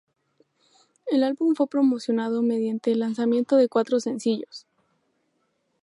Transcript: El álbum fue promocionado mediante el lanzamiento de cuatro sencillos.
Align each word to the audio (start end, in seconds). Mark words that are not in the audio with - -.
El 1.11 1.21
álbum 1.23 1.53
fue 1.53 1.67
promocionado 1.69 2.41
mediante 2.41 2.91
el 2.91 2.97
lanzamiento 3.01 3.55
de 3.55 3.69
cuatro 3.69 3.99
sencillos. 3.99 4.65